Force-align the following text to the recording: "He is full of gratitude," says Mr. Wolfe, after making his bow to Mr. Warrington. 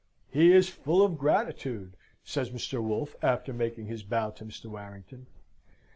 "He 0.31 0.51
is 0.51 0.67
full 0.67 1.03
of 1.05 1.19
gratitude," 1.19 1.95
says 2.23 2.49
Mr. 2.49 2.81
Wolfe, 2.81 3.15
after 3.23 3.53
making 3.53 3.85
his 3.85 4.01
bow 4.01 4.31
to 4.31 4.43
Mr. 4.43 4.65
Warrington. 4.65 5.27